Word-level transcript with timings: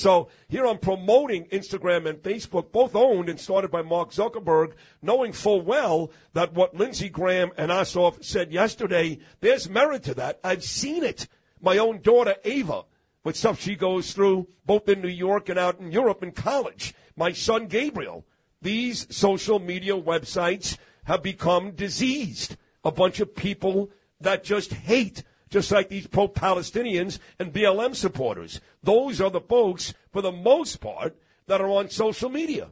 So 0.00 0.28
here 0.48 0.66
I'm 0.66 0.78
promoting 0.78 1.44
Instagram 1.48 2.08
and 2.08 2.22
Facebook, 2.22 2.72
both 2.72 2.96
owned 2.96 3.28
and 3.28 3.38
started 3.38 3.70
by 3.70 3.82
Mark 3.82 4.12
Zuckerberg, 4.12 4.72
knowing 5.02 5.32
full 5.32 5.60
well 5.60 6.10
that 6.32 6.54
what 6.54 6.74
Lindsey 6.74 7.10
Graham 7.10 7.52
and 7.58 7.70
Ossoff 7.70 8.24
said 8.24 8.50
yesterday, 8.50 9.18
there's 9.40 9.68
merit 9.68 10.02
to 10.04 10.14
that. 10.14 10.40
I've 10.42 10.64
seen 10.64 11.04
it. 11.04 11.28
My 11.60 11.76
own 11.76 12.00
daughter, 12.00 12.36
Ava, 12.44 12.84
with 13.24 13.36
stuff 13.36 13.60
she 13.60 13.76
goes 13.76 14.14
through, 14.14 14.48
both 14.64 14.88
in 14.88 15.02
New 15.02 15.08
York 15.08 15.50
and 15.50 15.58
out 15.58 15.78
in 15.80 15.92
Europe 15.92 16.22
in 16.22 16.32
college. 16.32 16.94
My 17.14 17.32
son, 17.32 17.66
Gabriel. 17.66 18.24
These 18.62 19.14
social 19.14 19.58
media 19.58 19.92
websites 19.92 20.78
have 21.04 21.22
become 21.22 21.72
diseased. 21.72 22.56
A 22.84 22.90
bunch 22.90 23.20
of 23.20 23.34
people 23.36 23.90
that 24.18 24.44
just 24.44 24.72
hate, 24.72 25.24
just 25.50 25.70
like 25.70 25.88
these 25.88 26.06
pro 26.06 26.28
Palestinians 26.28 27.18
and 27.38 27.52
BLM 27.52 27.94
supporters. 27.94 28.60
Those 28.82 29.20
are 29.20 29.30
the 29.30 29.40
folks, 29.40 29.92
for 30.12 30.22
the 30.22 30.32
most 30.32 30.80
part, 30.80 31.16
that 31.46 31.60
are 31.60 31.68
on 31.68 31.90
social 31.90 32.30
media. 32.30 32.68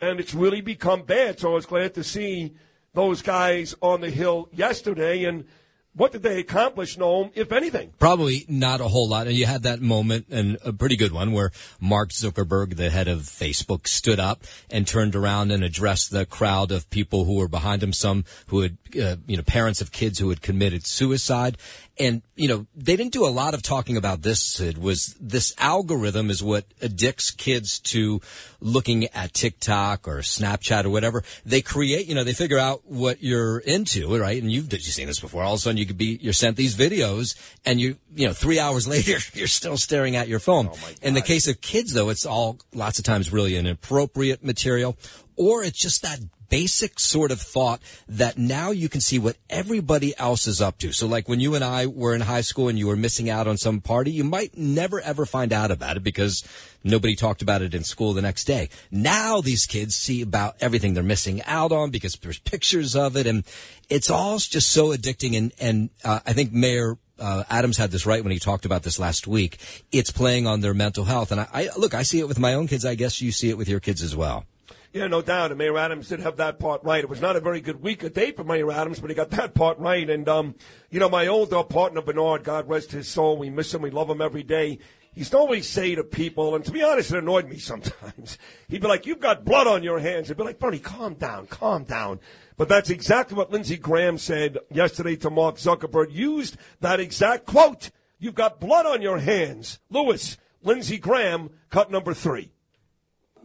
And 0.00 0.18
it's 0.18 0.32
really 0.32 0.60
become 0.60 1.02
bad. 1.02 1.40
So 1.40 1.50
I 1.50 1.54
was 1.54 1.66
glad 1.66 1.94
to 1.94 2.04
see 2.04 2.54
those 2.94 3.20
guys 3.20 3.74
on 3.82 4.00
the 4.00 4.10
Hill 4.10 4.48
yesterday. 4.52 5.24
And 5.24 5.44
what 5.92 6.12
did 6.12 6.22
they 6.22 6.38
accomplish, 6.38 6.96
Noam, 6.96 7.32
if 7.34 7.50
anything? 7.50 7.92
Probably 7.98 8.46
not 8.48 8.80
a 8.80 8.88
whole 8.88 9.08
lot. 9.08 9.26
And 9.26 9.36
you 9.36 9.44
had 9.44 9.64
that 9.64 9.80
moment, 9.80 10.26
and 10.30 10.56
a 10.64 10.72
pretty 10.72 10.96
good 10.96 11.12
one, 11.12 11.32
where 11.32 11.50
Mark 11.80 12.10
Zuckerberg, 12.10 12.76
the 12.76 12.90
head 12.90 13.08
of 13.08 13.22
Facebook, 13.22 13.88
stood 13.88 14.20
up 14.20 14.44
and 14.70 14.86
turned 14.86 15.16
around 15.16 15.50
and 15.50 15.64
addressed 15.64 16.12
the 16.12 16.24
crowd 16.24 16.70
of 16.70 16.88
people 16.90 17.24
who 17.24 17.34
were 17.34 17.48
behind 17.48 17.82
him, 17.82 17.92
some 17.92 18.24
who 18.46 18.60
had, 18.60 18.78
uh, 19.00 19.16
you 19.26 19.36
know, 19.36 19.42
parents 19.42 19.80
of 19.80 19.90
kids 19.90 20.20
who 20.20 20.28
had 20.28 20.40
committed 20.40 20.86
suicide 20.86 21.58
and 22.00 22.22
you 22.34 22.48
know 22.48 22.66
they 22.74 22.96
didn't 22.96 23.12
do 23.12 23.26
a 23.26 23.28
lot 23.28 23.52
of 23.52 23.62
talking 23.62 23.96
about 23.96 24.22
this 24.22 24.42
sid 24.42 24.78
was 24.78 25.14
this 25.20 25.54
algorithm 25.58 26.30
is 26.30 26.42
what 26.42 26.64
addicts 26.80 27.30
kids 27.30 27.78
to 27.78 28.20
looking 28.60 29.04
at 29.08 29.34
tiktok 29.34 30.08
or 30.08 30.18
snapchat 30.18 30.84
or 30.84 30.90
whatever. 30.90 31.22
They 31.44 31.60
create 31.60 32.06
you 32.06 32.14
know 32.14 32.24
they 32.24 32.32
figure 32.32 32.58
out 32.58 32.82
what 32.86 33.22
you're 33.22 33.58
into 33.58 34.18
right? 34.18 34.42
And 34.42 34.50
you've, 34.50 34.72
you've 34.72 34.82
seen 34.82 35.06
this 35.06 35.20
before. 35.20 35.42
All 35.42 35.54
of 35.54 35.58
a 35.58 35.62
sudden 35.62 35.76
you 35.76 35.86
could 35.86 35.98
be 35.98 36.18
you're 36.20 36.32
sent 36.32 36.56
these 36.56 36.74
videos 36.74 37.36
and 37.64 37.80
you 37.80 37.96
you 38.14 38.26
know 38.26 38.32
three 38.32 38.58
hours 38.58 38.88
later 38.94 39.18
you're 39.34 39.46
still 39.46 39.76
staring 39.76 40.16
at 40.16 40.26
your 40.26 40.40
phone. 40.40 40.70
Oh 40.72 40.78
in 41.02 41.14
the 41.14 41.22
case 41.22 41.46
of 41.46 41.60
kids 41.60 41.92
though 41.92 42.08
it's 42.08 42.24
all 42.24 42.58
lots 42.72 42.98
of 42.98 43.04
times 43.04 43.32
really 43.32 43.56
inappropriate 43.56 44.42
material 44.42 44.96
or 45.40 45.64
it's 45.64 45.78
just 45.78 46.02
that 46.02 46.20
basic 46.50 47.00
sort 47.00 47.30
of 47.30 47.40
thought 47.40 47.80
that 48.06 48.36
now 48.36 48.72
you 48.72 48.90
can 48.90 49.00
see 49.00 49.18
what 49.18 49.38
everybody 49.48 50.12
else 50.18 50.46
is 50.46 50.60
up 50.60 50.76
to. 50.76 50.92
So 50.92 51.06
like 51.06 51.30
when 51.30 51.40
you 51.40 51.54
and 51.54 51.64
I 51.64 51.86
were 51.86 52.14
in 52.14 52.20
high 52.20 52.42
school 52.42 52.68
and 52.68 52.78
you 52.78 52.88
were 52.88 52.96
missing 52.96 53.30
out 53.30 53.46
on 53.46 53.56
some 53.56 53.80
party, 53.80 54.10
you 54.10 54.22
might 54.22 54.54
never 54.54 55.00
ever 55.00 55.24
find 55.24 55.50
out 55.50 55.70
about 55.70 55.96
it 55.96 56.04
because 56.04 56.46
nobody 56.84 57.16
talked 57.16 57.40
about 57.40 57.62
it 57.62 57.74
in 57.74 57.84
school 57.84 58.12
the 58.12 58.20
next 58.20 58.44
day. 58.44 58.68
Now 58.90 59.40
these 59.40 59.64
kids 59.64 59.94
see 59.94 60.20
about 60.20 60.56
everything 60.60 60.92
they're 60.92 61.02
missing 61.02 61.40
out 61.44 61.72
on 61.72 61.90
because 61.90 62.16
there's 62.16 62.38
pictures 62.38 62.94
of 62.94 63.16
it 63.16 63.26
and 63.26 63.44
it's 63.88 64.10
all 64.10 64.36
just 64.36 64.70
so 64.70 64.88
addicting. 64.88 65.38
And, 65.38 65.52
and 65.58 65.88
uh, 66.04 66.20
I 66.26 66.34
think 66.34 66.52
Mayor 66.52 66.98
uh, 67.18 67.44
Adams 67.48 67.78
had 67.78 67.92
this 67.92 68.04
right 68.04 68.22
when 68.22 68.32
he 68.32 68.38
talked 68.38 68.66
about 68.66 68.82
this 68.82 68.98
last 68.98 69.26
week. 69.26 69.58
It's 69.90 70.10
playing 70.10 70.46
on 70.46 70.60
their 70.60 70.74
mental 70.74 71.04
health. 71.04 71.32
And 71.32 71.40
I, 71.40 71.48
I 71.50 71.68
look, 71.78 71.94
I 71.94 72.02
see 72.02 72.18
it 72.18 72.28
with 72.28 72.38
my 72.38 72.52
own 72.52 72.66
kids. 72.66 72.84
I 72.84 72.94
guess 72.94 73.22
you 73.22 73.32
see 73.32 73.48
it 73.48 73.56
with 73.56 73.70
your 73.70 73.80
kids 73.80 74.02
as 74.02 74.14
well. 74.14 74.44
Yeah, 74.92 75.06
no 75.06 75.22
doubt. 75.22 75.52
And 75.52 75.58
Mayor 75.58 75.78
Adams 75.78 76.08
did 76.08 76.20
have 76.20 76.38
that 76.38 76.58
part 76.58 76.82
right. 76.82 77.02
It 77.04 77.08
was 77.08 77.20
not 77.20 77.36
a 77.36 77.40
very 77.40 77.60
good 77.60 77.80
week 77.80 78.02
of 78.02 78.12
day 78.12 78.32
for 78.32 78.42
Mayor 78.42 78.72
Adams, 78.72 78.98
but 78.98 79.08
he 79.08 79.14
got 79.14 79.30
that 79.30 79.54
part 79.54 79.78
right. 79.78 80.08
And, 80.08 80.28
um, 80.28 80.56
you 80.90 80.98
know, 80.98 81.08
my 81.08 81.28
old 81.28 81.52
uh, 81.52 81.62
partner, 81.62 82.02
Bernard, 82.02 82.42
God 82.42 82.68
rest 82.68 82.90
his 82.90 83.06
soul, 83.06 83.36
we 83.36 83.50
miss 83.50 83.72
him, 83.72 83.82
we 83.82 83.90
love 83.90 84.10
him 84.10 84.20
every 84.20 84.42
day. 84.42 84.78
He 85.12 85.20
used 85.20 85.30
to 85.30 85.38
always 85.38 85.68
say 85.68 85.94
to 85.94 86.02
people, 86.02 86.56
and 86.56 86.64
to 86.64 86.72
be 86.72 86.82
honest, 86.82 87.12
it 87.12 87.18
annoyed 87.18 87.48
me 87.48 87.58
sometimes. 87.58 88.36
He'd 88.68 88.80
be 88.80 88.88
like, 88.88 89.06
You've 89.06 89.20
got 89.20 89.44
blood 89.44 89.68
on 89.68 89.84
your 89.84 90.00
hands. 90.00 90.28
I'd 90.28 90.36
be 90.36 90.42
like, 90.42 90.58
Bernie, 90.58 90.80
calm 90.80 91.14
down, 91.14 91.46
calm 91.46 91.84
down. 91.84 92.18
But 92.56 92.68
that's 92.68 92.90
exactly 92.90 93.36
what 93.36 93.50
Lindsey 93.52 93.76
Graham 93.76 94.18
said 94.18 94.58
yesterday 94.70 95.16
to 95.16 95.30
Mark 95.30 95.56
Zuckerberg. 95.56 96.12
Used 96.12 96.56
that 96.80 97.00
exact 97.00 97.46
quote. 97.46 97.90
You've 98.18 98.34
got 98.34 98.60
blood 98.60 98.86
on 98.86 99.02
your 99.02 99.18
hands. 99.18 99.78
Lewis, 99.88 100.36
Lindsey 100.62 100.98
Graham, 100.98 101.50
cut 101.70 101.90
number 101.90 102.12
three. 102.12 102.52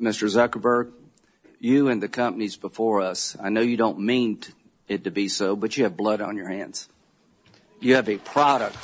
Mr. 0.02 0.28
Zuckerberg, 0.28 0.92
you 1.60 1.90
and 1.90 2.02
the 2.02 2.10
companies 2.10 2.56
before 2.56 3.02
us, 3.02 3.36
I 3.42 3.50
know 3.50 3.62
you 3.62 3.78
don't 3.78 4.00
mean 4.00 4.42
it 4.88 5.04
to 5.04 5.12
be 5.12 5.28
so, 5.28 5.56
but 5.56 5.78
you 5.78 5.84
have 5.84 5.98
blood 5.98 6.22
on 6.22 6.38
your 6.38 6.50
hands. 6.50 6.90
You 7.80 7.96
have 7.96 8.10
a 8.10 8.18
product. 8.18 8.78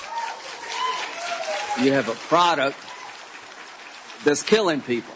You 1.81 1.93
have 1.93 2.09
a 2.09 2.15
product 2.15 2.77
that's 4.23 4.43
killing 4.43 4.81
people. 4.81 5.13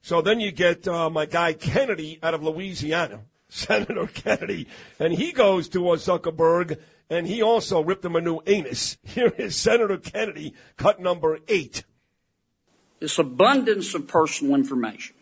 So 0.00 0.22
then 0.22 0.40
you 0.40 0.50
get 0.52 0.88
uh, 0.88 1.10
my 1.10 1.26
guy 1.26 1.52
Kennedy 1.52 2.18
out 2.22 2.34
of 2.34 2.42
Louisiana, 2.42 3.20
Senator 3.48 4.06
Kennedy, 4.06 4.68
and 4.98 5.12
he 5.12 5.32
goes 5.32 5.68
to 5.70 5.80
Zuckerberg, 5.80 6.78
and 7.10 7.26
he 7.26 7.42
also 7.42 7.82
ripped 7.82 8.04
him 8.04 8.16
a 8.16 8.20
new 8.20 8.40
anus. 8.46 8.96
Here 9.02 9.32
is 9.36 9.56
Senator 9.56 9.98
Kennedy, 9.98 10.54
cut 10.76 11.00
number 11.00 11.38
eight. 11.48 11.84
This 13.00 13.18
abundance 13.18 13.94
of 13.94 14.08
personal 14.08 14.54
information 14.54 15.14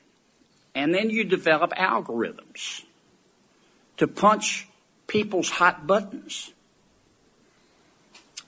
and 0.76 0.94
then 0.94 1.09
you 1.09 1.25
develop 1.25 1.72
algorithms 1.72 2.82
to 3.97 4.06
punch 4.06 4.69
people's 5.06 5.48
hot 5.48 5.87
buttons 5.87 6.53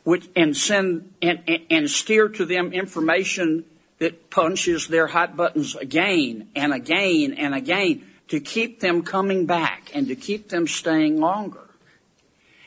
which, 0.04 0.28
and 0.36 0.56
send 0.56 1.12
and, 1.20 1.42
and 1.70 1.90
steer 1.90 2.28
to 2.28 2.44
them 2.44 2.72
information 2.72 3.64
that 3.98 4.30
punches 4.30 4.88
their 4.88 5.06
hot 5.06 5.36
buttons 5.36 5.74
again 5.74 6.48
and 6.54 6.72
again 6.72 7.34
and 7.34 7.54
again 7.54 8.06
to 8.28 8.40
keep 8.40 8.80
them 8.80 9.02
coming 9.02 9.46
back 9.46 9.90
and 9.94 10.08
to 10.08 10.14
keep 10.14 10.50
them 10.50 10.66
staying 10.66 11.18
longer. 11.18 11.66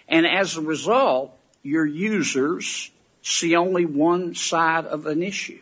And 0.07 0.25
as 0.25 0.57
a 0.57 0.61
result, 0.61 1.37
your 1.63 1.85
users 1.85 2.91
see 3.21 3.55
only 3.55 3.85
one 3.85 4.33
side 4.33 4.85
of 4.85 5.05
an 5.05 5.21
issue. 5.21 5.61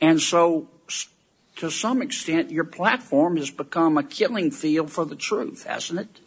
And 0.00 0.20
so 0.20 0.68
to 1.58 1.70
some 1.70 2.02
extent, 2.02 2.50
your 2.50 2.64
platform 2.64 3.36
has 3.36 3.50
become 3.50 3.98
a 3.98 4.02
killing 4.02 4.50
field 4.50 4.90
for 4.90 5.04
the 5.04 5.16
truth, 5.16 5.64
hasn't 5.64 6.00
it? 6.00 6.20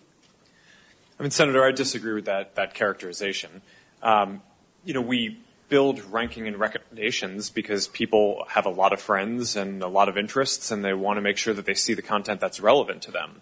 I 1.19 1.24
mean, 1.24 1.31
Senator, 1.31 1.64
I 1.64 1.72
disagree 1.72 2.14
with 2.14 2.25
that, 2.25 2.56
that 2.56 2.74
characterization. 2.74 3.62
Um, 4.02 4.42
you 4.84 4.94
know, 4.94 5.02
we 5.02 5.40
build 5.69 6.03
ranking 6.12 6.47
and 6.47 6.58
recommendations 6.58 7.50
because 7.50 7.88
people 7.88 8.44
have 8.50 8.66
a 8.66 8.69
lot 8.69 8.92
of 8.92 9.00
friends 9.00 9.56
and 9.56 9.81
a 9.81 9.88
lot 9.88 10.09
of 10.09 10.18
interests, 10.18 10.69
and 10.69 10.84
they 10.84 10.94
want 10.94 11.18
to 11.18 11.22
make 11.22 11.38
sure 11.38 11.53
that 11.53 11.66
they 11.66 11.75
see 11.75 11.94
the 11.94 12.02
content 12.02 12.42
that's 12.42 12.59
relevant 12.59 13.02
to 13.03 13.12
them. 13.12 13.40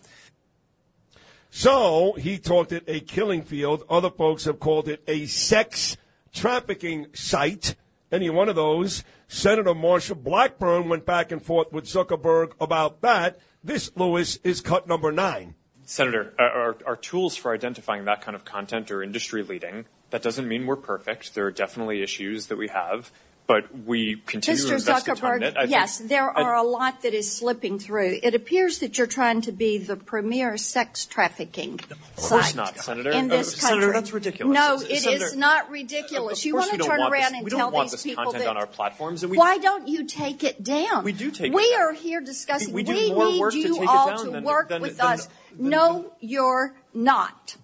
So 1.50 2.14
he 2.14 2.38
talked 2.38 2.72
it 2.72 2.84
a 2.88 3.00
killing 3.00 3.42
field. 3.42 3.84
Other 3.90 4.12
folks 4.12 4.46
have 4.46 4.60
called 4.60 4.88
it 4.88 5.02
a 5.08 5.26
sex 5.26 5.98
trafficking 6.32 7.08
site. 7.14 7.76
Any 8.12 8.30
one 8.30 8.50
of 8.50 8.56
those. 8.56 9.04
Senator 9.32 9.76
Marsha 9.76 10.22
Blackburn 10.22 10.90
went 10.90 11.06
back 11.06 11.32
and 11.32 11.40
forth 11.40 11.72
with 11.72 11.86
Zuckerberg 11.86 12.54
about 12.60 13.02
that. 13.02 13.40
This, 13.64 13.92
Lewis, 13.96 14.38
is 14.44 14.60
cut 14.60 14.88
number 14.88 15.12
nine. 15.12 15.54
Senator, 15.86 16.34
our, 16.40 16.76
our, 16.86 16.96
tools 16.96 17.36
for 17.36 17.54
identifying 17.54 18.06
that 18.06 18.22
kind 18.22 18.36
of 18.36 18.44
content 18.44 18.90
are 18.90 19.04
industry 19.04 19.44
leading. 19.44 19.86
That 20.10 20.24
doesn't 20.24 20.48
mean 20.48 20.66
we're 20.66 20.78
perfect. 20.78 21.36
There 21.36 21.46
are 21.46 21.52
definitely 21.52 22.02
issues 22.02 22.48
that 22.48 22.58
we 22.58 22.70
have 22.70 23.12
but 23.50 23.66
we 23.84 24.18
continue 24.28 24.62
Mr. 24.62 24.68
to 24.68 24.76
invest 24.76 25.08
Zuckerberg, 25.08 25.42
a 25.42 25.52
ton 25.54 25.70
yes, 25.72 25.98
think, 25.98 26.12
there 26.12 26.30
are 26.30 26.54
a 26.54 26.62
lot 26.62 27.02
that 27.02 27.16
is 27.16 27.36
slipping 27.36 27.80
through. 27.80 28.20
It 28.22 28.36
appears 28.36 28.78
that 28.78 29.00
you're 29.00 29.08
trying 29.08 29.42
to 29.42 29.52
be 29.52 29.80
the 29.80 29.96
premier 29.96 30.56
sex 30.56 31.08
trafficking 31.08 31.80
of 31.90 32.16
course 32.16 32.54
not, 32.54 32.78
Senator. 32.78 33.10
In 33.10 33.28
this 33.28 33.58
uh, 33.58 33.62
country. 33.62 33.82
Senator, 33.82 33.94
that's 33.94 34.14
ridiculous. 34.14 34.54
No, 34.54 34.76
S- 34.76 34.84
it 34.84 34.98
Senator, 35.00 35.26
is 35.26 35.36
not 35.36 35.72
ridiculous. 35.72 36.46
You 36.46 36.58
want 36.58 36.74
to 36.74 36.78
turn 36.78 37.02
around 37.02 37.12
this, 37.12 37.32
and 37.32 37.44
we 37.44 37.50
tell 37.50 37.60
don't 37.60 37.74
want 37.74 37.88
these 37.88 37.94
this 37.94 38.04
people 38.04 38.26
content 38.26 38.44
that, 38.44 38.50
on 38.52 38.58
our 38.58 38.68
platforms. 38.68 39.24
And 39.24 39.32
we, 39.32 39.38
why 39.40 39.58
don't 39.58 39.88
you 39.88 40.06
take 40.06 40.44
it 40.44 40.64
down? 40.64 41.04
We 41.04 41.14
do 41.14 41.32
take 41.32 41.52
we 41.52 41.64
it 41.64 41.72
down. 41.76 41.82
are 41.82 41.94
here 41.94 42.22
discussing. 42.22 42.72
We, 42.72 42.84
we 42.84 43.12
we 43.12 43.40
need 43.40 43.54
you 43.54 43.78
to 43.80 43.90
all 43.90 44.26
to 44.26 44.30
than, 44.30 44.44
work 44.44 44.70
than, 44.70 44.84
with 44.84 44.98
than, 44.98 45.08
us. 45.08 45.28
Than, 45.58 45.70
no, 45.70 46.14
you're 46.20 46.76
not. 46.94 47.58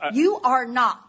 Uh, 0.00 0.12
you 0.14 0.40
are 0.42 0.64
not. 0.64 1.05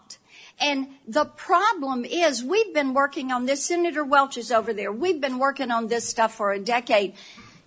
And 0.59 0.87
the 1.07 1.25
problem 1.25 2.03
is 2.03 2.43
we've 2.43 2.73
been 2.73 2.93
working 2.93 3.31
on 3.31 3.45
this. 3.45 3.65
Senator 3.65 4.03
Welch 4.03 4.37
is 4.37 4.51
over 4.51 4.73
there. 4.73 4.91
We've 4.91 5.21
been 5.21 5.37
working 5.37 5.71
on 5.71 5.87
this 5.87 6.07
stuff 6.07 6.33
for 6.33 6.51
a 6.51 6.59
decade. 6.59 7.13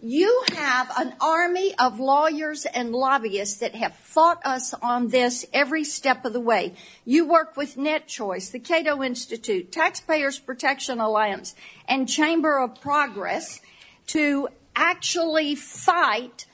You 0.03 0.45
have 0.55 0.91
an 0.99 1.15
army 1.21 1.75
of 1.79 2.01
lawyers 2.01 2.65
and 2.65 2.93
lobbyists 2.93 3.59
that 3.59 3.75
have 3.75 3.95
fought 3.95 4.41
us 4.47 4.73
on 4.73 5.09
this 5.09 5.45
every 5.53 5.85
step 5.85 6.25
of 6.25 6.33
the 6.33 6.41
way. 6.41 6.75
You 7.05 7.29
work 7.29 7.55
with 7.55 7.77
NetChoice, 7.77 8.51
the 8.51 8.61
Cato 8.61 9.03
Institute, 9.03 9.71
Taxpayers 9.71 10.39
Protection 10.39 11.01
Alliance, 11.01 11.55
and 11.87 12.09
Chamber 12.09 12.59
of 12.59 12.81
Progress 12.81 13.61
to 14.09 14.49
actually 14.75 15.55
fight 15.55 16.47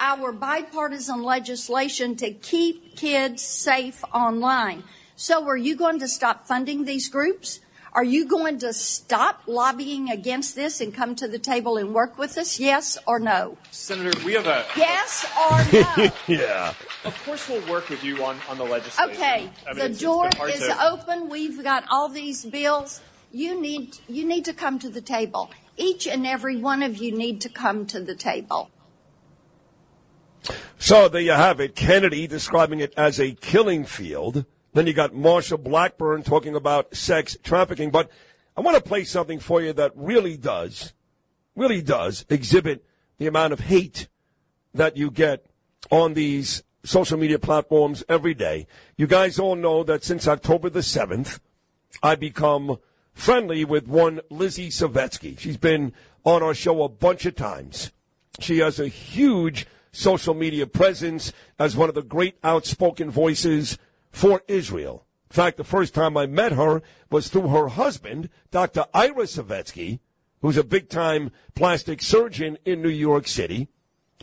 our 0.00 0.32
bipartisan 0.32 1.22
legislation 1.22 2.16
to 2.16 2.32
keep 2.32 2.96
kids 2.96 3.42
safe 3.42 4.02
online. 4.14 4.82
So 5.16 5.46
are 5.46 5.56
you 5.56 5.76
going 5.76 6.00
to 6.00 6.08
stop 6.08 6.46
funding 6.46 6.84
these 6.84 7.08
groups? 7.08 7.60
Are 7.92 8.02
you 8.02 8.26
going 8.26 8.58
to 8.58 8.72
stop 8.72 9.42
lobbying 9.46 10.10
against 10.10 10.56
this 10.56 10.80
and 10.80 10.92
come 10.92 11.14
to 11.14 11.28
the 11.28 11.38
table 11.38 11.76
and 11.76 11.94
work 11.94 12.18
with 12.18 12.36
us? 12.36 12.58
Yes 12.58 12.98
or 13.06 13.20
no? 13.20 13.56
Senator, 13.70 14.18
we 14.24 14.32
have 14.32 14.46
a. 14.48 14.64
Yes 14.76 15.24
or 15.48 15.58
no? 15.72 16.10
yeah. 16.26 16.74
Of 17.04 17.22
course, 17.24 17.48
we'll 17.48 17.64
work 17.70 17.88
with 17.88 18.02
you 18.02 18.24
on, 18.24 18.36
on 18.48 18.58
the 18.58 18.64
legislation. 18.64 19.14
Okay, 19.14 19.48
I 19.64 19.74
mean, 19.74 19.78
the 19.78 19.84
it's- 19.84 19.90
it's 19.90 20.00
door 20.00 20.28
been 20.28 20.48
is 20.50 20.58
to- 20.66 20.84
open. 20.84 21.28
We've 21.28 21.62
got 21.62 21.84
all 21.88 22.08
these 22.08 22.44
bills. 22.44 23.00
You 23.30 23.60
need, 23.60 23.98
you 24.08 24.24
need 24.26 24.44
to 24.46 24.52
come 24.52 24.80
to 24.80 24.88
the 24.88 25.00
table. 25.00 25.52
Each 25.76 26.08
and 26.08 26.26
every 26.26 26.56
one 26.56 26.82
of 26.82 26.96
you 26.96 27.12
need 27.16 27.40
to 27.42 27.48
come 27.48 27.86
to 27.86 28.00
the 28.00 28.16
table. 28.16 28.70
So 30.78 31.08
there 31.08 31.20
you 31.22 31.32
have 31.32 31.60
it. 31.60 31.76
Kennedy 31.76 32.26
describing 32.26 32.80
it 32.80 32.92
as 32.96 33.20
a 33.20 33.32
killing 33.32 33.84
field. 33.84 34.44
Then 34.74 34.86
you 34.86 34.92
got 34.92 35.12
Marsha 35.12 35.60
Blackburn 35.60 36.22
talking 36.22 36.54
about 36.54 36.94
sex 36.94 37.36
trafficking. 37.42 37.90
But 37.90 38.10
I 38.56 38.60
want 38.60 38.76
to 38.76 38.82
play 38.82 39.04
something 39.04 39.38
for 39.38 39.62
you 39.62 39.72
that 39.72 39.92
really 39.94 40.36
does, 40.36 40.92
really 41.56 41.80
does 41.80 42.26
exhibit 42.28 42.84
the 43.18 43.28
amount 43.28 43.52
of 43.52 43.60
hate 43.60 44.08
that 44.74 44.96
you 44.96 45.10
get 45.10 45.46
on 45.90 46.14
these 46.14 46.64
social 46.84 47.16
media 47.16 47.38
platforms 47.38 48.04
every 48.08 48.34
day. 48.34 48.66
You 48.96 49.06
guys 49.06 49.38
all 49.38 49.54
know 49.54 49.84
that 49.84 50.04
since 50.04 50.28
October 50.28 50.68
the 50.68 50.80
7th, 50.80 51.38
I 52.02 52.16
become 52.16 52.78
friendly 53.12 53.64
with 53.64 53.86
one 53.86 54.20
Lizzie 54.28 54.68
Savetsky. 54.70 55.38
She's 55.38 55.56
been 55.56 55.92
on 56.24 56.42
our 56.42 56.54
show 56.54 56.82
a 56.82 56.88
bunch 56.88 57.26
of 57.26 57.36
times. 57.36 57.92
She 58.40 58.58
has 58.58 58.80
a 58.80 58.88
huge 58.88 59.66
social 59.92 60.34
media 60.34 60.66
presence 60.66 61.32
as 61.58 61.76
one 61.76 61.88
of 61.88 61.94
the 61.94 62.02
great 62.02 62.34
outspoken 62.42 63.10
voices 63.10 63.78
for 64.14 64.42
Israel. 64.46 65.04
In 65.28 65.34
fact, 65.34 65.56
the 65.56 65.64
first 65.64 65.94
time 65.94 66.16
I 66.16 66.26
met 66.26 66.52
her 66.52 66.82
was 67.10 67.28
through 67.28 67.48
her 67.48 67.68
husband, 67.68 68.30
Dr. 68.52 68.84
Ira 68.94 69.24
Savetsky, 69.24 69.98
who's 70.40 70.56
a 70.56 70.62
big 70.62 70.88
time 70.88 71.32
plastic 71.56 72.00
surgeon 72.00 72.56
in 72.64 72.80
New 72.80 72.88
York 72.88 73.26
City. 73.26 73.68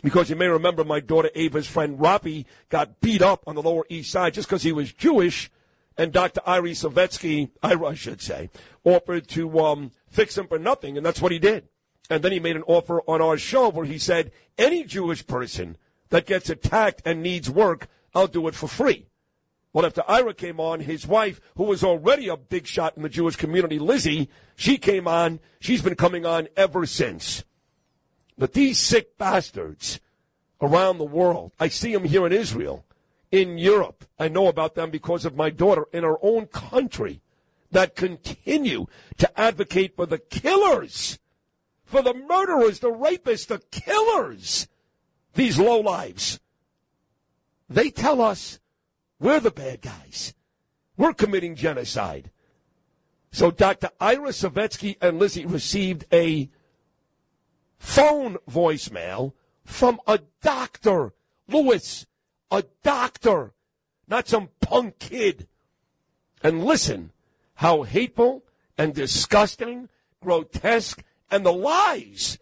Because 0.02 0.30
you 0.30 0.36
may 0.36 0.48
remember 0.48 0.82
my 0.82 0.98
daughter 0.98 1.30
Ava's 1.34 1.66
friend 1.66 1.98
Rafi 1.98 2.46
got 2.70 3.00
beat 3.00 3.20
up 3.20 3.44
on 3.46 3.54
the 3.54 3.62
Lower 3.62 3.84
East 3.90 4.10
Side 4.10 4.34
just 4.34 4.48
because 4.48 4.62
he 4.62 4.72
was 4.72 4.92
Jewish, 4.92 5.50
and 5.98 6.10
Dr. 6.10 6.40
Iri 6.46 6.72
Savetsky, 6.72 7.50
Ira, 7.62 7.88
I 7.88 7.94
should 7.94 8.22
say, 8.22 8.48
offered 8.82 9.28
to 9.28 9.60
um, 9.60 9.92
fix 10.08 10.38
him 10.38 10.48
for 10.48 10.58
nothing, 10.58 10.96
and 10.96 11.04
that's 11.04 11.20
what 11.20 11.32
he 11.32 11.38
did. 11.38 11.68
And 12.08 12.22
then 12.22 12.32
he 12.32 12.40
made 12.40 12.56
an 12.56 12.64
offer 12.66 13.02
on 13.02 13.20
our 13.20 13.36
show 13.36 13.68
where 13.68 13.84
he 13.84 13.98
said, 13.98 14.32
any 14.56 14.84
Jewish 14.84 15.26
person 15.26 15.76
that 16.08 16.26
gets 16.26 16.48
attacked 16.48 17.02
and 17.04 17.22
needs 17.22 17.50
work, 17.50 17.88
I'll 18.14 18.26
do 18.26 18.48
it 18.48 18.54
for 18.54 18.68
free. 18.68 19.06
Well, 19.72 19.86
after 19.86 20.02
Ira 20.06 20.34
came 20.34 20.60
on, 20.60 20.80
his 20.80 21.06
wife, 21.06 21.40
who 21.56 21.64
was 21.64 21.82
already 21.82 22.28
a 22.28 22.36
big 22.36 22.66
shot 22.66 22.96
in 22.96 23.02
the 23.02 23.08
Jewish 23.08 23.36
community, 23.36 23.78
Lizzie, 23.78 24.28
she 24.54 24.76
came 24.76 25.08
on. 25.08 25.40
She's 25.60 25.80
been 25.82 25.94
coming 25.94 26.26
on 26.26 26.48
ever 26.56 26.84
since. 26.84 27.44
But 28.36 28.52
these 28.52 28.78
sick 28.78 29.16
bastards 29.16 30.00
around 30.60 30.98
the 30.98 31.04
world, 31.04 31.52
I 31.58 31.68
see 31.68 31.92
them 31.92 32.04
here 32.04 32.26
in 32.26 32.32
Israel, 32.32 32.84
in 33.30 33.56
Europe. 33.56 34.04
I 34.18 34.28
know 34.28 34.46
about 34.48 34.74
them 34.74 34.90
because 34.90 35.24
of 35.24 35.36
my 35.36 35.48
daughter 35.48 35.86
in 35.92 36.04
our 36.04 36.18
own 36.22 36.46
country 36.46 37.22
that 37.70 37.96
continue 37.96 38.86
to 39.16 39.40
advocate 39.40 39.96
for 39.96 40.04
the 40.04 40.18
killers, 40.18 41.18
for 41.84 42.02
the 42.02 42.14
murderers, 42.14 42.80
the 42.80 42.92
rapists, 42.92 43.46
the 43.46 43.60
killers, 43.70 44.68
these 45.34 45.56
lowlives. 45.56 46.38
They 47.70 47.90
tell 47.90 48.20
us 48.20 48.58
we're 49.22 49.40
the 49.40 49.50
bad 49.50 49.80
guys. 49.80 50.34
We're 50.96 51.14
committing 51.14 51.54
genocide. 51.54 52.30
So 53.30 53.50
Dr. 53.50 53.90
Ira 54.00 54.28
Savetsky 54.28 54.96
and 55.00 55.18
Lizzie 55.18 55.46
received 55.46 56.04
a 56.12 56.50
phone 57.78 58.36
voicemail 58.50 59.32
from 59.64 60.00
a 60.06 60.20
doctor. 60.42 61.14
Lewis, 61.48 62.06
a 62.50 62.64
doctor, 62.82 63.54
not 64.06 64.28
some 64.28 64.50
punk 64.60 64.98
kid. 64.98 65.46
And 66.42 66.64
listen 66.64 67.12
how 67.54 67.82
hateful 67.82 68.44
and 68.76 68.92
disgusting, 68.92 69.88
grotesque, 70.20 71.02
and 71.30 71.46
the 71.46 71.52
lies 71.52 72.38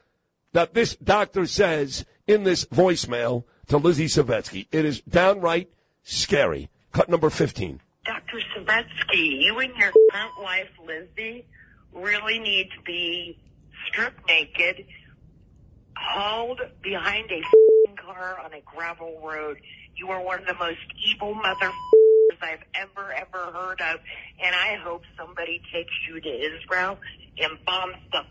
that 0.52 0.74
this 0.74 0.96
doctor 0.96 1.46
says 1.46 2.04
in 2.26 2.44
this 2.44 2.64
voicemail 2.64 3.44
to 3.68 3.76
Lizzie 3.76 4.06
Savetsky. 4.06 4.66
It 4.72 4.84
is 4.84 5.02
downright 5.02 5.70
scary. 6.10 6.68
Cut 6.92 7.08
number 7.08 7.30
15. 7.30 7.80
Dr. 8.04 8.40
Savetsky, 8.56 9.42
you 9.42 9.58
and 9.58 9.74
your 9.76 9.92
current 10.10 10.32
wife, 10.42 10.70
Lizzie, 10.84 11.46
really 11.92 12.38
need 12.38 12.68
to 12.76 12.82
be 12.84 13.38
stripped 13.86 14.26
naked, 14.26 14.86
hauled 15.96 16.60
behind 16.82 17.30
a 17.30 17.42
car 18.00 18.40
on 18.44 18.52
a 18.52 18.60
gravel 18.62 19.20
road. 19.22 19.58
You 19.96 20.08
are 20.08 20.22
one 20.22 20.40
of 20.40 20.46
the 20.46 20.54
most 20.54 20.78
evil 21.06 21.34
motherfuckers 21.34 21.72
I've 22.42 22.64
ever, 22.74 23.12
ever 23.12 23.52
heard 23.52 23.80
of, 23.80 24.00
and 24.42 24.54
I 24.54 24.76
hope 24.82 25.02
somebody 25.16 25.60
takes 25.72 25.92
you 26.08 26.20
to 26.20 26.28
Israel 26.28 26.98
and 27.38 27.58
bombs 27.64 27.96
the 28.12 28.24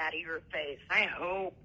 out 0.00 0.14
of 0.14 0.20
your 0.20 0.40
face. 0.52 0.78
I 0.90 1.04
hope 1.04 1.56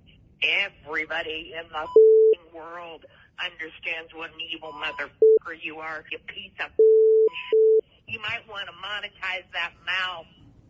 everybody 0.42 1.54
in 1.56 1.69
the 1.71 2.57
world 2.57 3.06
understands 3.39 4.13
what 4.13 4.30
an 4.30 4.41
evil 4.53 4.74
motherfucker 4.74 5.57
you 5.62 5.80
are, 5.80 6.03
you 6.12 6.18
piece 6.27 6.53
of 6.59 6.69
shit. 6.69 7.85
You 8.07 8.19
might 8.21 8.45
want 8.47 8.68
to 8.68 8.75
monetize 8.77 9.45
that 9.53 9.74
mouth 9.85 10.27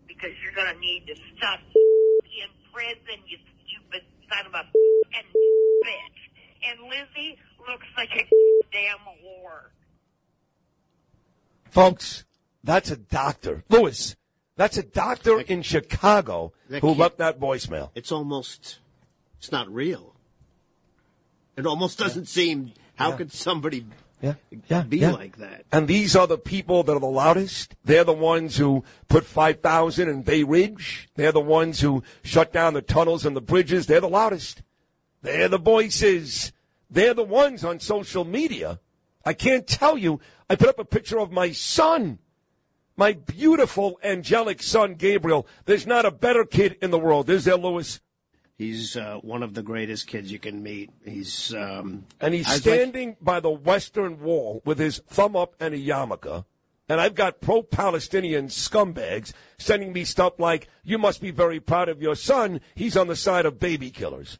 because 0.08 0.32
you're 0.42 0.54
going 0.54 0.74
to 0.74 0.80
need 0.80 1.06
to 1.08 1.16
stuff 1.38 1.60
in 1.76 2.50
prison, 2.72 3.20
you 3.28 3.38
stupid 3.68 4.02
son 4.30 4.46
of 4.48 4.54
a 4.54 4.64
and 5.16 5.28
bitch. 5.84 6.20
And 6.66 6.80
Lizzie 6.90 7.38
looks 7.68 7.88
like 7.98 8.10
a 8.16 8.26
damn 8.72 8.98
whore. 9.00 9.70
Folks, 11.70 12.24
that's 12.64 12.92
a 12.92 12.98
doctor. 12.98 13.64
Lewis, 13.70 14.16
that's 14.56 14.78
a 14.78 14.84
doctor 14.84 15.40
in 15.40 15.62
Chicago 15.62 16.54
who 16.70 16.80
can't- 16.80 16.98
left 16.98 17.18
that 17.18 17.40
voicemail. 17.40 17.92
It's 17.96 18.12
almost, 18.12 18.80
it's 19.38 19.52
not 19.52 19.68
real. 19.74 20.13
It 21.56 21.66
almost 21.66 22.00
doesn't 22.00 22.28
seem. 22.28 22.74
How 22.96 23.10
Yeah. 23.12 23.18
could 23.18 23.32
somebody 23.34 23.86
Yeah, 24.22 24.36
yeah, 24.70 24.84
be 24.84 25.00
yeah. 25.00 25.12
like 25.12 25.38
that? 25.38 25.66
And 25.72 25.88
these 25.88 26.16
are 26.16 26.28
the 26.28 26.38
people 26.38 26.84
that 26.84 26.94
are 26.94 27.00
the 27.00 27.06
loudest. 27.08 27.76
They're 27.84 28.04
the 28.04 28.14
ones 28.14 28.58
who 28.58 28.84
put 29.08 29.26
5,000 29.26 30.08
in 30.08 30.22
Bay 30.22 30.44
Ridge. 30.44 31.10
They're 31.16 31.32
the 31.32 31.40
ones 31.42 31.82
who 31.82 32.04
shut 32.24 32.54
down 32.54 32.74
the 32.74 32.82
tunnels 32.82 33.26
and 33.26 33.36
the 33.36 33.42
bridges. 33.42 33.88
They're 33.88 34.00
the 34.02 34.10
loudest. 34.10 34.62
They're 35.22 35.50
the 35.50 35.58
voices. 35.58 36.52
They're 36.90 37.14
the 37.14 37.24
ones 37.24 37.64
on 37.64 37.80
social 37.80 38.24
media. 38.26 38.80
I 39.26 39.34
can't 39.34 39.66
tell 39.68 39.98
you. 39.98 40.20
I 40.50 40.56
put 40.56 40.70
up 40.70 40.80
a 40.80 40.86
picture 40.86 41.20
of 41.20 41.32
my 41.32 41.52
son, 41.52 42.20
my 42.96 43.14
beautiful 43.14 44.00
angelic 44.04 44.62
son, 44.62 44.96
Gabriel. 44.96 45.48
There's 45.66 45.88
not 45.88 46.06
a 46.06 46.12
better 46.12 46.46
kid 46.46 46.78
in 46.82 46.92
the 46.92 47.00
world. 47.00 47.30
Is 47.30 47.46
there, 47.46 47.58
Lewis? 47.58 48.00
He's 48.58 48.96
uh, 48.96 49.18
one 49.22 49.42
of 49.42 49.56
the 49.56 49.64
greatest 49.64 50.08
kids 50.08 50.32
you 50.32 50.40
can 50.40 50.62
meet. 50.62 50.92
He's 51.04 51.54
um, 51.54 52.06
And 52.22 52.34
he's 52.34 52.48
standing 52.48 53.18
by 53.20 53.40
the 53.40 53.50
western 53.50 54.20
wall 54.20 54.62
with 54.64 54.78
his 54.78 55.00
thumb 55.00 55.36
up 55.36 55.56
and 55.60 55.74
a 55.74 55.78
yarmulke. 55.78 56.46
And 56.88 57.02
I've 57.02 57.16
got 57.16 57.42
pro 57.42 57.64
Palestinian 57.64 58.48
scumbags 58.48 59.34
sending 59.58 59.94
me 59.94 60.04
stuff 60.04 60.40
like, 60.40 60.68
you 60.84 60.98
must 60.98 61.22
be 61.22 61.32
very 61.32 61.60
proud 61.60 61.90
of 61.90 62.02
your 62.02 62.16
son. 62.16 62.62
He's 62.76 62.98
on 62.98 63.08
the 63.08 63.16
side 63.16 63.46
of 63.46 63.60
baby 63.60 63.90
killers. 63.90 64.38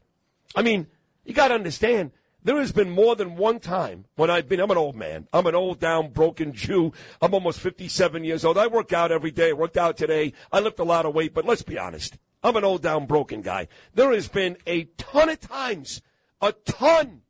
I 0.54 0.62
mean, 0.62 0.86
you 1.24 1.34
got 1.34 1.48
to 1.48 1.54
understand, 1.54 2.12
there 2.44 2.58
has 2.58 2.70
been 2.70 2.90
more 2.90 3.16
than 3.16 3.36
one 3.36 3.58
time 3.58 4.04
when 4.16 4.30
I've 4.30 4.48
been, 4.48 4.60
I'm 4.60 4.70
an 4.70 4.76
old 4.76 4.94
man. 4.94 5.26
I'm 5.32 5.46
an 5.46 5.54
old, 5.54 5.80
down, 5.80 6.10
broken 6.10 6.52
Jew. 6.52 6.92
I'm 7.20 7.34
almost 7.34 7.60
57 7.60 8.22
years 8.22 8.44
old. 8.44 8.58
I 8.58 8.66
work 8.66 8.92
out 8.92 9.10
every 9.10 9.30
day. 9.30 9.48
I 9.50 9.54
worked 9.54 9.78
out 9.78 9.96
today. 9.96 10.34
I 10.52 10.60
lift 10.60 10.78
a 10.78 10.84
lot 10.84 11.06
of 11.06 11.14
weight, 11.14 11.34
but 11.34 11.46
let's 11.46 11.62
be 11.62 11.78
honest. 11.78 12.18
I'm 12.44 12.56
an 12.56 12.64
old, 12.64 12.82
down, 12.82 13.06
broken 13.06 13.40
guy. 13.40 13.68
There 13.94 14.12
has 14.12 14.28
been 14.28 14.58
a 14.66 14.84
ton 14.98 15.30
of 15.30 15.40
times, 15.40 16.02
a 16.42 16.52
ton, 16.52 17.22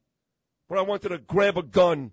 where 0.66 0.80
I 0.80 0.82
wanted 0.82 1.10
to 1.10 1.18
grab 1.18 1.56
a 1.56 1.62
gun 1.62 2.10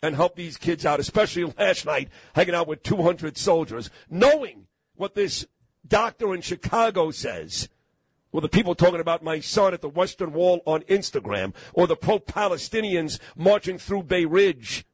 and 0.00 0.14
help 0.14 0.36
these 0.36 0.56
kids 0.56 0.86
out, 0.86 1.00
especially 1.00 1.44
last 1.58 1.84
night, 1.84 2.10
hanging 2.34 2.54
out 2.54 2.68
with 2.68 2.84
200 2.84 3.36
soldiers, 3.36 3.90
knowing 4.08 4.68
what 4.94 5.16
this 5.16 5.46
doctor 5.86 6.32
in 6.32 6.42
Chicago 6.42 7.10
says. 7.10 7.68
Well, 8.30 8.40
the 8.40 8.48
people 8.48 8.74
talking 8.74 9.00
about 9.00 9.22
my 9.22 9.40
son 9.40 9.74
at 9.74 9.80
the 9.80 9.88
Western 9.88 10.32
Wall 10.32 10.60
on 10.64 10.82
Instagram, 10.82 11.54
or 11.72 11.86
the 11.86 11.96
pro 11.96 12.18
Palestinians 12.18 13.18
marching 13.36 13.78
through 13.78 14.04
Bay 14.04 14.24
Ridge. 14.24 14.84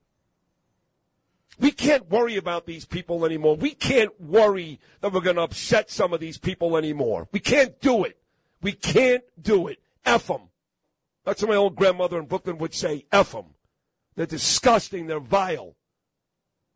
We 1.60 1.70
can't 1.70 2.08
worry 2.08 2.36
about 2.36 2.64
these 2.64 2.86
people 2.86 3.26
anymore. 3.26 3.54
We 3.54 3.74
can't 3.74 4.18
worry 4.18 4.80
that 5.00 5.12
we're 5.12 5.20
going 5.20 5.36
to 5.36 5.42
upset 5.42 5.90
some 5.90 6.14
of 6.14 6.20
these 6.20 6.38
people 6.38 6.76
anymore. 6.76 7.28
We 7.32 7.40
can't 7.40 7.78
do 7.80 8.04
it. 8.04 8.18
We 8.62 8.72
can't 8.72 9.22
do 9.40 9.68
it. 9.68 9.78
F 10.04 10.28
them. 10.28 10.48
That's 11.24 11.42
what 11.42 11.50
my 11.50 11.56
old 11.56 11.76
grandmother 11.76 12.18
in 12.18 12.24
Brooklyn 12.24 12.56
would 12.58 12.72
say. 12.72 13.04
F 13.12 13.32
them. 13.32 13.54
They're 14.16 14.24
disgusting. 14.24 15.06
They're 15.06 15.20
vile. 15.20 15.76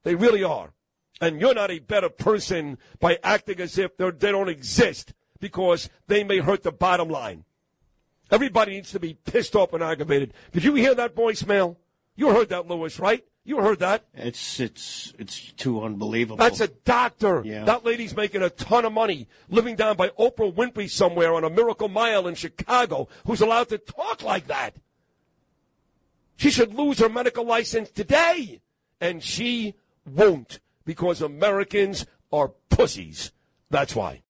They 0.02 0.14
really 0.14 0.44
are. 0.44 0.74
And 1.18 1.40
you're 1.40 1.54
not 1.54 1.70
a 1.70 1.78
better 1.78 2.10
person 2.10 2.76
by 3.00 3.18
acting 3.22 3.60
as 3.60 3.78
if 3.78 3.96
they're, 3.96 4.12
don't 4.12 4.50
exist 4.50 5.14
because 5.40 5.88
they 6.08 6.24
may 6.24 6.38
hurt 6.38 6.62
the 6.62 6.72
bottom 6.72 7.08
line. 7.08 7.44
Everybody 8.30 8.72
needs 8.72 8.92
to 8.92 9.00
be 9.00 9.14
pissed 9.14 9.56
off 9.56 9.72
and 9.72 9.82
aggravated. 9.82 10.34
Did 10.52 10.64
you 10.64 10.74
hear 10.74 10.94
that 10.94 11.14
voicemail? 11.14 11.76
You 12.16 12.30
heard 12.30 12.50
that, 12.50 12.66
Lewis, 12.66 12.98
right? 12.98 13.24
You 13.46 13.58
heard 13.58 13.80
that. 13.80 14.04
It's 14.14 14.58
it's 14.58 15.12
it's 15.18 15.52
too 15.52 15.82
unbelievable. 15.82 16.38
That's 16.38 16.60
a 16.60 16.68
doctor. 16.68 17.42
Yeah. 17.44 17.64
That 17.64 17.84
lady's 17.84 18.16
making 18.16 18.42
a 18.42 18.48
ton 18.48 18.86
of 18.86 18.92
money 18.92 19.28
living 19.50 19.76
down 19.76 19.96
by 19.96 20.08
Oprah 20.10 20.52
Winfrey 20.52 20.88
somewhere 20.88 21.34
on 21.34 21.44
a 21.44 21.50
Miracle 21.50 21.88
Mile 21.88 22.26
in 22.26 22.36
Chicago 22.36 23.08
who's 23.26 23.42
allowed 23.42 23.68
to 23.68 23.78
talk 23.78 24.22
like 24.22 24.46
that. 24.46 24.76
She 26.36 26.50
should 26.50 26.74
lose 26.74 26.98
her 27.00 27.08
medical 27.10 27.44
license 27.44 27.90
today. 27.90 28.60
And 29.00 29.22
she 29.22 29.74
won't 30.06 30.60
because 30.86 31.20
Americans 31.20 32.06
are 32.32 32.52
pussies. 32.70 33.32
That's 33.70 33.94
why. 33.94 34.22